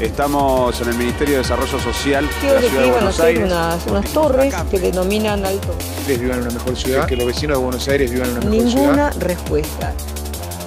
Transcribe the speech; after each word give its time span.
Estamos 0.00 0.80
en 0.80 0.90
el 0.90 0.94
Ministerio 0.94 1.34
de 1.34 1.38
Desarrollo 1.38 1.76
Social 1.80 2.24
de 2.40 2.54
la 2.54 2.60
que 2.60 2.68
Ciudad 2.68 2.84
de 2.84 2.90
Buenos 2.92 3.18
Aires. 3.18 3.44
unas, 3.44 3.86
unas 3.88 4.12
torres 4.12 4.54
que 4.70 4.78
denominan 4.78 5.44
alto. 5.44 5.74
vivan 6.06 6.38
en 6.38 6.42
una 6.42 6.50
mejor 6.52 6.76
ciudad, 6.76 7.04
que 7.04 7.16
los 7.16 7.26
vecinos 7.26 7.58
de 7.58 7.64
Buenos 7.64 7.88
Aires 7.88 8.12
vivan 8.12 8.28
en 8.28 8.36
una 8.36 8.46
mejor 8.48 8.70
ciudad. 8.70 8.84
Ninguna 8.84 9.10
respuesta. 9.10 9.92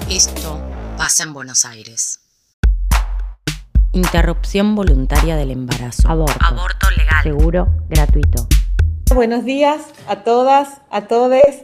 Esto 0.09 0.59
pasa 0.97 1.23
en 1.23 1.31
Buenos 1.31 1.63
Aires. 1.63 2.19
Interrupción 3.93 4.75
voluntaria 4.75 5.37
del 5.37 5.51
embarazo. 5.51 6.09
Aborto. 6.09 6.37
Aborto 6.41 6.89
legal. 6.91 7.23
Seguro, 7.23 7.69
gratuito. 7.87 8.47
Buenos 9.15 9.45
días 9.45 9.81
a 10.09 10.23
todas, 10.23 10.81
a 10.89 11.07
todes. 11.07 11.63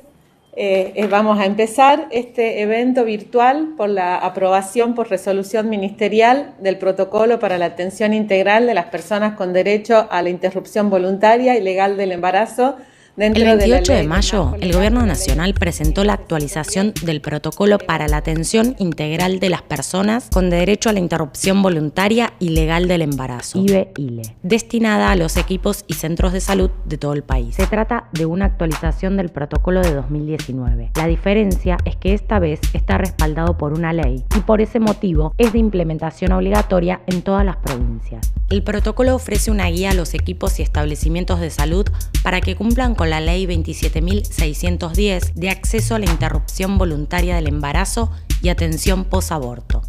Eh, 0.60 0.94
eh, 0.96 1.06
vamos 1.06 1.38
a 1.38 1.46
empezar 1.46 2.08
este 2.10 2.64
evento 2.64 3.06
virtual 3.06 3.76
por 3.78 3.90
la 3.90 4.18
aprobación 4.18 4.96
por 4.96 5.08
resolución 5.08 5.70
ministerial 5.70 6.56
del 6.60 6.80
protocolo 6.80 7.38
para 7.38 7.60
la 7.60 7.66
atención 7.66 8.12
integral 8.12 8.66
de 8.66 8.74
las 8.74 8.86
personas 8.86 9.36
con 9.36 9.54
derecho 9.54 10.08
a 10.10 10.20
la 10.24 10.32
interrupción 10.32 10.90
voluntaria 10.90 11.56
y 11.56 11.62
legal 11.62 11.96
del 11.96 12.12
embarazo 12.12 12.76
dentro 13.17 13.41
El 13.44 13.57
de 13.57 13.67
la 13.67 13.76
28 13.76 13.91
de, 13.91 13.99
ley 13.99 14.07
mayo, 14.07 14.55
el 14.62 14.73
Gobierno 14.73 15.02
de 15.02 15.07
Nacional 15.07 15.55
presentó 15.55 16.03
la 16.03 16.13
actualización 16.13 16.94
del 17.03 17.20
protocolo 17.20 17.80
para 17.80 18.07
la 18.07 18.17
atención 18.17 18.76
integral 18.77 19.40
de 19.40 19.49
las 19.49 19.63
personas 19.63 20.29
con 20.32 20.51
derecho 20.51 20.90
a 20.90 20.93
la 20.93 20.99
interrupción 20.99 21.63
voluntaria 21.63 22.34
y 22.40 22.49
legal 22.49 22.87
del 22.87 23.01
embarazo, 23.01 23.59
IBE-ILE, 23.59 24.35
destinada 24.43 25.12
a 25.12 25.15
los 25.15 25.35
equipos 25.35 25.84
y 25.87 25.96
centros 25.96 26.32
de 26.32 26.41
salud 26.41 26.70
de 26.85 26.98
todo 26.99 27.13
el 27.13 27.24
país. 27.24 27.55
Se 27.55 27.65
trata 27.65 28.07
de 28.13 28.27
una 28.27 28.46
actualización 28.46 29.18
del 29.18 29.29
protocolo 29.29 29.81
de 29.81 29.93
2019. 29.96 30.91
La 30.96 31.07
diferencia 31.07 31.77
es 31.85 31.96
que 31.96 32.13
esta 32.13 32.37
vez 32.37 32.62
está 32.74 32.99
respaldado 32.99 33.57
por 33.57 33.74
una 33.74 33.93
ley 33.93 34.24
y 34.35 34.40
por 34.41 34.62
ese 34.62 34.79
motivo 34.79 35.34
es 35.40 35.54
de 35.54 35.59
implementación 35.59 36.34
obligatoria 36.34 37.02
en 37.07 37.24
todas 37.24 37.43
las 37.43 37.57
provincias. 37.57 38.31
El 38.49 38.63
protocolo 38.63 39.13
ofrece 39.13 39.51
una 39.51 39.67
guía 39.67 39.91
a 39.91 39.93
los 39.93 40.13
equipos 40.13 40.59
y 40.59 40.62
establecimientos 40.62 41.41
de 41.41 41.49
salud 41.49 41.85
para 42.23 42.40
que 42.40 42.55
cumplan 42.55 42.95
con 42.95 43.09
la 43.09 43.20
Ley 43.20 43.45
27.610 43.45 45.34
de 45.34 45.49
acceso 45.49 45.95
a 45.95 45.99
la 45.99 46.05
interrupción 46.05 46.77
voluntaria 46.77 47.35
del 47.35 47.48
embarazo 47.48 48.09
y 48.41 48.48
atención 48.48 49.03
posaborto. 49.03 49.81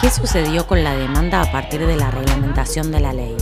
¿Qué 0.00 0.10
sucedió 0.10 0.66
con 0.66 0.82
la 0.82 0.96
demanda 0.96 1.42
a 1.42 1.52
partir 1.52 1.86
de 1.86 1.96
la 1.96 2.10
reglamentación 2.10 2.90
de 2.90 3.00
la 3.00 3.12
ley? 3.12 3.36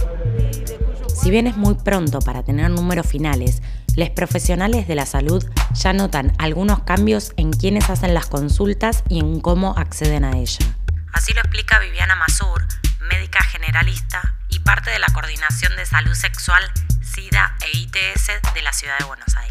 Si 1.27 1.33
bien 1.33 1.49
es 1.49 1.57
muy 1.57 1.75
pronto 1.75 2.21
para 2.21 2.45
tener 2.45 2.71
números 2.71 3.05
finales, 3.05 3.61
los 3.97 4.11
profesionales 4.11 4.87
de 4.87 4.95
la 4.95 5.07
salud 5.07 5.45
ya 5.73 5.93
notan 5.93 6.33
algunos 6.39 6.85
cambios 6.85 7.33
en 7.37 7.53
quienes 7.53 7.91
hacen 7.91 8.15
las 8.15 8.27
consultas 8.27 9.03
y 9.09 9.19
en 9.19 9.41
cómo 9.41 9.77
acceden 9.77 10.25
a 10.25 10.37
ella. 10.37 10.65
Así 11.13 11.35
lo 11.35 11.41
explica 11.41 11.81
Viviana 11.81 12.15
Masur, 12.15 12.65
médica 13.11 13.43
generalista 13.43 14.37
y 14.51 14.61
parte 14.61 14.91
de 14.91 15.01
la 15.01 15.09
Coordinación 15.09 15.75
de 15.75 15.85
Salud 15.85 16.15
Sexual, 16.15 16.63
SIDA 17.03 17.57
e 17.61 17.77
ITS 17.77 18.55
de 18.55 18.63
la 18.63 18.73
Ciudad 18.73 18.97
de 19.01 19.07
Buenos 19.07 19.37
Aires. 19.37 19.46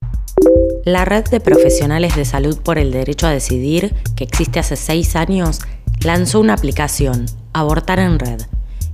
La 0.86 1.06
red 1.06 1.26
de 1.30 1.40
profesionales 1.40 2.16
de 2.16 2.26
salud 2.26 2.60
por 2.62 2.78
el 2.78 2.92
derecho 2.92 3.28
a 3.28 3.32
decidir, 3.32 3.94
que 4.16 4.24
existe 4.24 4.60
hace 4.60 4.76
seis 4.76 5.16
años, 5.16 5.62
lanzó 6.04 6.40
una 6.40 6.54
aplicación, 6.54 7.26
Abortar 7.54 8.00
en 8.00 8.20
Red, 8.20 8.42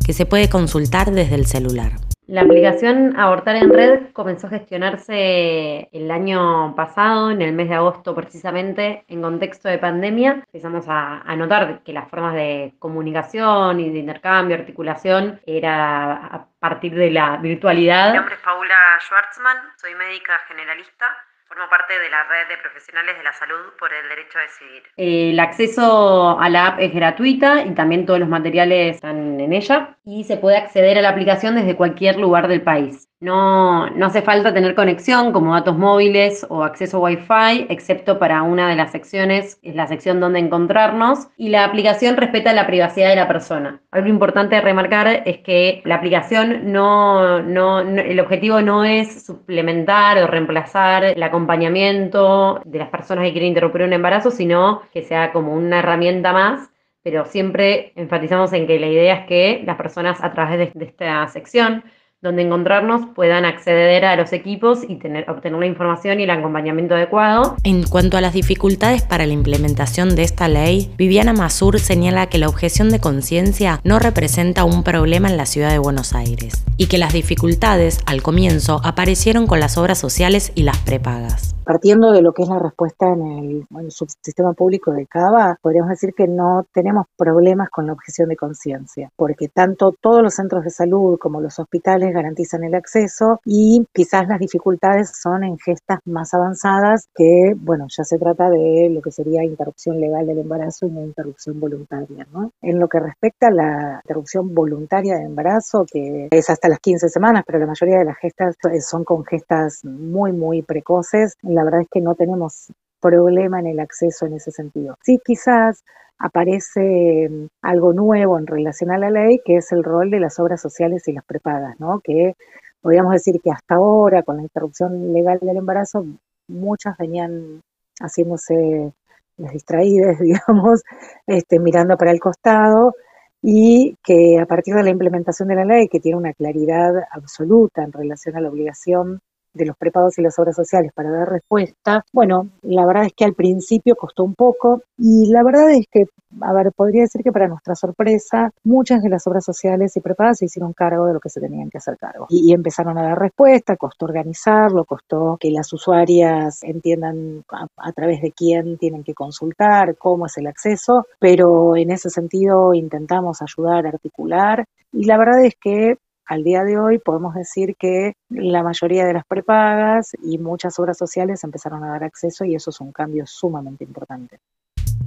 que 0.05 0.13
se 0.13 0.25
puede 0.25 0.49
consultar 0.49 1.11
desde 1.11 1.35
el 1.35 1.45
celular. 1.45 1.93
La 2.27 2.41
aplicación 2.41 3.19
Abortar 3.19 3.55
en 3.55 3.71
Red 3.71 4.11
comenzó 4.11 4.47
a 4.47 4.49
gestionarse 4.49 5.89
el 5.91 6.09
año 6.09 6.75
pasado, 6.75 7.29
en 7.29 7.43
el 7.43 7.53
mes 7.53 7.69
de 7.69 7.75
agosto 7.75 8.15
precisamente, 8.15 9.05
en 9.07 9.21
contexto 9.21 9.69
de 9.69 9.77
pandemia. 9.77 10.43
Empezamos 10.51 10.85
a, 10.87 11.23
notar 11.35 11.83
que 11.83 11.93
las 11.93 12.09
formas 12.09 12.33
de 12.33 12.73
comunicación 12.79 13.79
y 13.79 13.91
de 13.91 13.99
intercambio, 13.99 14.55
articulación, 14.55 15.39
era 15.45 16.13
a 16.13 16.47
partir 16.57 16.95
de 16.95 17.11
la 17.11 17.37
virtualidad. 17.37 18.09
Mi 18.09 18.17
nombre 18.17 18.33
es 18.33 18.41
Paula 18.41 18.97
Schwartzman, 19.01 19.57
soy 19.77 19.93
médica 19.93 20.39
generalista. 20.47 21.05
Formo 21.47 21.69
parte 21.69 21.97
de 21.99 22.09
la 22.09 22.23
red 22.23 22.47
de 22.49 22.57
profesionales 22.57 23.17
de 23.17 23.23
la 23.23 23.33
salud 23.33 23.73
por 23.77 23.93
el 23.93 24.09
derecho 24.09 24.39
a 24.39 24.41
decidir. 24.41 24.83
El 24.97 25.39
acceso 25.39 26.39
a 26.39 26.49
la 26.49 26.67
app 26.67 26.79
es 26.79 26.93
gratuita 26.93 27.63
y 27.63 27.75
también 27.75 28.05
todos 28.05 28.19
los 28.19 28.29
materiales 28.29 28.95
están 28.95 29.39
en 29.39 29.53
ella 29.53 29.95
y 30.03 30.23
se 30.23 30.37
puede 30.37 30.57
acceder 30.57 30.97
a 30.97 31.01
la 31.01 31.09
aplicación 31.09 31.55
desde 31.55 31.75
cualquier 31.75 32.17
lugar 32.17 32.47
del 32.47 32.63
país. 32.63 33.07
No, 33.25 33.89
no 33.89 34.05
hace 34.05 34.21
falta 34.21 34.53
tener 34.53 34.75
conexión 34.75 35.33
como 35.33 35.55
datos 35.55 35.75
móviles 35.75 36.45
o 36.47 36.63
acceso 36.63 36.99
Wi-Fi, 36.99 37.65
excepto 37.69 38.19
para 38.19 38.43
una 38.43 38.69
de 38.69 38.75
las 38.75 38.91
secciones, 38.91 39.57
es 39.63 39.73
la 39.73 39.87
sección 39.87 40.19
donde 40.19 40.37
encontrarnos, 40.37 41.29
y 41.35 41.49
la 41.49 41.65
aplicación 41.65 42.17
respeta 42.17 42.53
la 42.53 42.67
privacidad 42.67 43.09
de 43.09 43.15
la 43.15 43.27
persona. 43.27 43.81
Algo 43.89 44.09
importante 44.09 44.57
de 44.57 44.61
remarcar 44.61 45.23
es 45.25 45.39
que 45.39 45.81
la 45.85 45.95
aplicación 45.95 46.71
no, 46.71 47.41
no, 47.41 47.79
el 47.79 48.19
objetivo 48.19 48.61
no 48.61 48.83
es 48.83 49.25
suplementar 49.25 50.19
o 50.19 50.27
reemplazar 50.27 51.05
el 51.05 51.23
acompañamiento 51.23 52.61
de 52.63 52.77
las 52.77 52.89
personas 52.89 53.25
que 53.25 53.31
quieren 53.31 53.49
interrumpir 53.49 53.81
un 53.81 53.93
embarazo, 53.93 54.29
sino 54.29 54.83
que 54.93 55.01
sea 55.01 55.31
como 55.31 55.55
una 55.55 55.79
herramienta 55.79 56.31
más 56.31 56.69
pero 57.01 57.23
siempre 57.25 57.93
enfatizamos 57.95 58.51
en 58.53 58.65
que 58.65 58.79
la 58.79 58.87
idea 58.87 59.13
es 59.13 59.27
que 59.27 59.61
las 59.63 59.77
personas 59.77 60.23
a 60.23 60.33
través 60.33 60.73
de, 60.73 60.85
esta 60.85 61.27
sección 61.27 61.83
donde 62.25 62.41
encontrarnos 62.41 63.07
puedan 63.15 63.45
acceder 63.45 64.03
a 64.03 64.15
los 64.15 64.33
equipos 64.33 64.79
y 64.87 64.95
tener, 64.95 65.29
obtener 65.29 65.59
la 65.59 65.67
información 65.67 66.19
y 66.19 66.23
el 66.23 66.29
acompañamiento 66.31 66.95
adecuado. 66.95 67.55
En 67.63 67.83
cuanto 67.83 68.17
a 68.17 68.21
las 68.21 68.33
dificultades 68.33 69.03
para 69.03 69.25
la 69.25 69.33
implementación 69.33 70.15
de 70.15 70.23
esta 70.23 70.47
ley, 70.47 70.91
Viviana 70.97 71.33
Mazur 71.33 71.79
señala 71.79 72.27
que 72.27 72.39
la 72.39 72.49
objeción 72.49 72.89
de 72.89 72.99
conciencia 72.99 73.79
no 73.83 73.99
representa 73.99 74.63
un 74.63 74.83
problema 74.83 75.29
en 75.29 75.37
la 75.37 75.45
ciudad 75.45 75.69
de 75.69 75.77
Buenos 75.79 76.13
Aires 76.13 76.65
y 76.77 76.87
que 76.87 76.97
las 76.97 77.13
dificultades 77.13 77.99
al 78.05 78.21
comienzo 78.21 78.81
aparecieron 78.83 79.47
con 79.47 79.59
las 79.59 79.77
obras 79.77 79.99
sociales 79.99 80.51
y 80.55 80.63
las 80.63 80.79
prepagas. 80.79 81.55
Partiendo 81.65 82.11
de 82.11 82.21
lo 82.21 82.31
que 82.33 82.43
es 82.43 82.49
la 82.49 82.59
respuesta 82.59 83.11
en 83.11 83.65
el, 83.79 83.91
subsistema 83.91 84.53
público 84.53 84.91
de 84.91 85.07
Cava, 85.07 85.57
podríamos 85.61 85.89
decir 85.89 86.13
que 86.13 86.27
no 86.27 86.65
tenemos 86.71 87.07
problemas 87.17 87.71
con 87.71 87.87
la 87.87 87.93
objeción 87.93 88.29
de 88.29 88.35
conciencia, 88.35 89.11
porque 89.15 89.47
tanto 89.47 89.91
todos 89.99 90.21
los 90.21 90.35
centros 90.35 90.63
de 90.63 90.69
salud 90.69 91.17
como 91.17 91.41
los 91.41 91.57
hospitales 91.57 92.13
garantizan 92.15 92.63
el 92.63 92.73
acceso 92.73 93.39
y 93.45 93.85
quizás 93.93 94.27
las 94.27 94.39
dificultades 94.39 95.11
son 95.21 95.43
en 95.43 95.57
gestas 95.59 95.99
más 96.05 96.33
avanzadas 96.33 97.07
que, 97.15 97.53
bueno, 97.55 97.85
ya 97.89 98.03
se 98.03 98.17
trata 98.17 98.49
de 98.49 98.89
lo 98.89 99.01
que 99.01 99.11
sería 99.11 99.43
interrupción 99.43 99.99
legal 99.99 100.25
del 100.25 100.39
embarazo 100.39 100.87
y 100.87 100.91
no 100.91 101.03
interrupción 101.03 101.59
voluntaria, 101.59 102.25
¿no? 102.33 102.51
En 102.61 102.79
lo 102.79 102.87
que 102.87 102.99
respecta 102.99 103.47
a 103.47 103.51
la 103.51 104.01
interrupción 104.03 104.55
voluntaria 104.55 105.15
del 105.15 105.27
embarazo, 105.27 105.85
que 105.91 106.29
es 106.31 106.49
hasta 106.49 106.69
las 106.69 106.79
15 106.79 107.09
semanas, 107.09 107.43
pero 107.45 107.59
la 107.59 107.67
mayoría 107.67 107.99
de 107.99 108.05
las 108.05 108.17
gestas 108.17 108.55
son 108.81 109.03
con 109.03 109.23
gestas 109.25 109.83
muy, 109.83 110.31
muy 110.31 110.61
precoces, 110.61 111.35
la 111.41 111.63
verdad 111.63 111.81
es 111.81 111.87
que 111.91 112.01
no 112.01 112.15
tenemos 112.15 112.71
problema 113.01 113.59
en 113.59 113.67
el 113.67 113.79
acceso 113.79 114.25
en 114.25 114.33
ese 114.33 114.51
sentido. 114.51 114.97
Sí, 115.03 115.19
quizás 115.23 115.83
aparece 116.19 117.29
mm, 117.29 117.47
algo 117.61 117.93
nuevo 117.93 118.39
en 118.39 118.47
relación 118.47 118.91
a 118.91 118.97
la 118.97 119.09
ley, 119.09 119.41
que 119.45 119.57
es 119.57 119.71
el 119.71 119.83
rol 119.83 120.11
de 120.11 120.19
las 120.19 120.39
obras 120.39 120.61
sociales 120.61 121.07
y 121.07 121.13
las 121.13 121.25
prepagas, 121.25 121.79
¿no? 121.79 121.99
Que 122.03 122.35
podríamos 122.81 123.13
decir 123.13 123.41
que 123.41 123.51
hasta 123.51 123.75
ahora, 123.75 124.23
con 124.23 124.37
la 124.37 124.43
interrupción 124.43 125.13
legal 125.13 125.39
del 125.41 125.57
embarazo, 125.57 126.05
muchas 126.47 126.97
venían 126.97 127.61
haciéndose 127.99 128.93
las 129.37 129.51
distraídas, 129.53 130.19
digamos, 130.21 130.83
este, 131.27 131.59
mirando 131.59 131.97
para 131.97 132.11
el 132.11 132.19
costado, 132.19 132.93
y 133.41 133.95
que 134.03 134.39
a 134.39 134.45
partir 134.45 134.75
de 134.75 134.83
la 134.83 134.89
implementación 134.89 135.49
de 135.49 135.55
la 135.55 135.65
ley, 135.65 135.87
que 135.87 135.99
tiene 135.99 136.17
una 136.17 136.33
claridad 136.33 136.91
absoluta 137.11 137.83
en 137.83 137.91
relación 137.91 138.35
a 138.37 138.41
la 138.41 138.49
obligación 138.49 139.19
de 139.55 139.65
los 139.65 139.77
prepagos 139.77 140.17
y 140.17 140.21
las 140.21 140.37
obras 140.37 140.55
sociales 140.55 140.91
para 140.93 141.09
dar 141.09 141.29
respuesta, 141.29 142.05
bueno, 142.13 142.49
la 142.61 142.85
verdad 142.85 143.05
es 143.05 143.13
que 143.13 143.25
al 143.25 143.33
principio 143.33 143.95
costó 143.95 144.23
un 144.23 144.35
poco 144.35 144.81
y 144.97 145.31
la 145.31 145.43
verdad 145.43 145.71
es 145.71 145.87
que, 145.91 146.05
a 146.41 146.53
ver, 146.53 146.71
podría 146.73 147.03
decir 147.03 147.23
que 147.23 147.31
para 147.31 147.47
nuestra 147.47 147.75
sorpresa, 147.75 148.51
muchas 148.63 149.01
de 149.01 149.09
las 149.09 149.25
obras 149.27 149.45
sociales 149.45 149.95
y 149.95 150.01
prepagas 150.01 150.39
se 150.39 150.45
hicieron 150.45 150.73
cargo 150.73 151.05
de 151.05 151.13
lo 151.13 151.19
que 151.19 151.29
se 151.29 151.39
tenían 151.39 151.69
que 151.69 151.77
hacer 151.77 151.97
cargo. 151.97 152.27
Y, 152.29 152.53
empezaron 152.53 152.97
a 152.97 153.03
dar 153.03 153.19
respuesta, 153.19 153.75
costó 153.75 154.05
organizarlo, 154.05 154.85
costó 154.85 155.37
que 155.39 155.51
las 155.51 155.71
usuarias 155.73 156.63
entiendan 156.63 157.43
a, 157.51 157.67
a 157.77 157.91
través 157.91 158.21
de 158.21 158.31
quién 158.31 158.77
tienen 158.77 159.03
que 159.03 159.13
consultar, 159.13 159.95
cómo 159.97 160.25
es 160.25 160.37
el 160.37 160.47
acceso, 160.47 161.05
pero 161.19 161.75
en 161.75 161.91
ese 161.91 162.09
sentido 162.09 162.73
intentamos 162.73 163.41
ayudar, 163.41 163.87
articular 163.87 164.65
y 164.95 165.05
la 165.05 165.17
verdad 165.17 165.43
es 165.43 165.55
que 165.55 165.97
al 166.25 166.43
día 166.43 166.63
de 166.63 166.77
hoy 166.77 166.99
podemos 166.99 167.35
decir 167.35 167.75
que 167.77 168.13
la 168.29 168.63
mayoría 168.63 169.05
de 169.05 169.13
las 169.13 169.25
prepagas 169.25 170.15
y 170.23 170.37
muchas 170.37 170.79
obras 170.79 170.97
sociales 170.97 171.43
empezaron 171.43 171.83
a 171.83 171.89
dar 171.89 172.03
acceso 172.03 172.45
y 172.45 172.55
eso 172.55 172.69
es 172.69 172.81
un 172.81 172.91
cambio 172.91 173.25
sumamente 173.25 173.83
importante. 173.83 174.39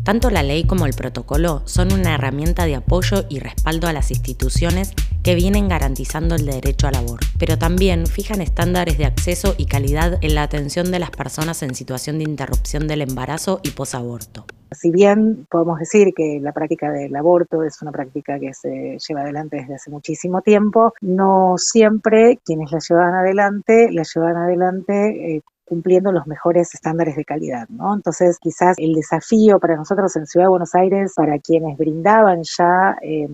Tanto 0.04 0.30
la 0.30 0.42
ley 0.42 0.64
como 0.64 0.86
el 0.86 0.94
protocolo 0.94 1.62
son 1.66 1.92
una 1.92 2.14
herramienta 2.14 2.64
de 2.64 2.76
apoyo 2.76 3.24
y 3.28 3.40
respaldo 3.40 3.88
a 3.88 3.92
las 3.92 4.10
instituciones 4.10 4.92
que 5.22 5.34
vienen 5.34 5.68
garantizando 5.68 6.34
el 6.34 6.46
derecho 6.46 6.86
al 6.86 6.94
aborto, 6.94 7.26
pero 7.38 7.58
también 7.58 8.06
fijan 8.06 8.40
estándares 8.40 8.96
de 8.96 9.04
acceso 9.04 9.54
y 9.58 9.66
calidad 9.66 10.18
en 10.22 10.34
la 10.34 10.44
atención 10.44 10.90
de 10.90 11.00
las 11.00 11.10
personas 11.10 11.62
en 11.62 11.74
situación 11.74 12.18
de 12.18 12.24
interrupción 12.24 12.88
del 12.88 13.02
embarazo 13.02 13.60
y 13.62 13.70
posaborto. 13.70 14.46
Si 14.70 14.90
bien 14.90 15.46
podemos 15.50 15.78
decir 15.78 16.08
que 16.14 16.40
la 16.40 16.52
práctica 16.52 16.90
del 16.90 17.14
aborto 17.16 17.62
es 17.62 17.80
una 17.82 17.92
práctica 17.92 18.38
que 18.38 18.52
se 18.54 18.98
lleva 18.98 19.22
adelante 19.22 19.56
desde 19.56 19.74
hace 19.74 19.90
muchísimo 19.90 20.42
tiempo, 20.42 20.92
no 21.00 21.54
siempre 21.56 22.38
quienes 22.44 22.70
la 22.72 22.78
llevan 22.78 23.14
adelante 23.14 23.88
la 23.92 24.02
llevan 24.02 24.36
adelante 24.36 25.36
eh, 25.36 25.42
cumpliendo 25.64 26.12
los 26.12 26.26
mejores 26.26 26.74
estándares 26.74 27.14
de 27.16 27.24
calidad, 27.24 27.68
¿no? 27.68 27.94
Entonces, 27.94 28.38
quizás 28.40 28.76
el 28.78 28.94
desafío 28.94 29.58
para 29.60 29.76
nosotros 29.76 30.16
en 30.16 30.26
Ciudad 30.26 30.46
de 30.46 30.50
Buenos 30.50 30.74
Aires, 30.74 31.12
para 31.14 31.38
quienes 31.38 31.76
brindaban 31.76 32.42
ya 32.42 32.96
eh, 33.02 33.28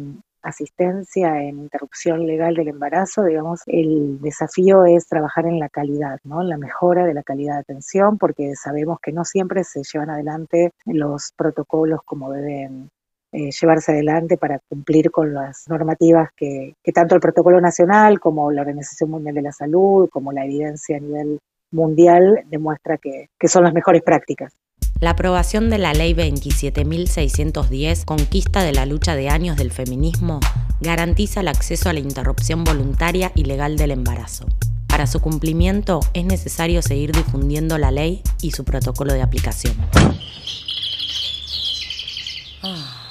asistencia 0.45 1.43
en 1.43 1.59
interrupción 1.59 2.27
legal 2.27 2.55
del 2.55 2.69
embarazo, 2.69 3.25
digamos, 3.25 3.63
el 3.67 4.21
desafío 4.21 4.85
es 4.85 5.07
trabajar 5.07 5.47
en 5.47 5.59
la 5.59 5.69
calidad, 5.69 6.21
¿no? 6.25 6.43
En 6.43 6.49
la 6.49 6.59
mejora 6.59 7.07
de 7.07 7.15
la 7.15 7.23
calidad 7.23 7.55
de 7.55 7.61
atención, 7.61 8.19
porque 8.19 8.55
sabemos 8.55 8.99
que 9.01 9.13
no 9.13 9.25
siempre 9.25 9.65
se 9.65 9.83
llevan 9.83 10.11
adelante 10.11 10.73
los 10.85 11.33
protocolos 11.37 12.01
como 12.05 12.31
deben 12.31 12.91
eh, 13.33 13.51
llevarse 13.51 13.93
adelante 13.93 14.37
para 14.37 14.61
cumplir 14.69 15.11
con 15.11 15.35
las 15.35 15.65
normativas 15.69 16.31
que, 16.37 16.75
tanto 16.95 17.15
el 17.15 17.21
protocolo 17.21 17.61
nacional 17.61 18.21
como 18.21 18.53
la 18.53 18.61
Organización 18.61 19.11
Mundial 19.11 19.35
de 19.35 19.43
la 19.43 19.53
Salud, 19.53 20.09
como 20.11 20.31
la 20.33 20.45
evidencia 20.45 20.97
a 20.97 21.01
nivel 21.01 21.41
mundial 21.73 22.45
demuestra 22.47 22.99
que 22.99 23.49
son 23.49 23.65
las 23.65 23.75
mejores 23.75 24.03
prácticas. 24.03 24.55
La 25.05 25.11
aprobación 25.11 25.69
de 25.69 25.77
la 25.77 25.93
Ley 25.93 26.15
27.610, 26.15 28.07
conquista 28.07 28.63
de 28.63 28.73
la 28.73 28.87
lucha 28.87 29.15
de 29.15 29.29
años 29.29 29.59
del 29.59 29.71
feminismo, 29.71 30.41
garantiza 30.81 31.41
el 31.41 31.49
acceso 31.49 31.91
a 31.91 31.93
la 31.93 31.99
interrupción 31.99 32.65
voluntaria 32.65 33.31
y 33.35 33.45
legal 33.45 33.77
del 33.77 33.91
embarazo. 33.91 34.47
Para 34.87 35.07
su 35.07 35.21
cumplimiento 35.21 36.01
es 36.15 36.25
necesario 36.25 36.81
seguir 36.81 37.13
difundiendo 37.13 37.77
la 37.77 37.91
ley 37.91 38.23
y 38.41 38.53
su 38.53 38.65
protocolo 38.65 39.13
de 39.13 39.21
aplicación. 39.21 39.77
Ah. 42.63 43.04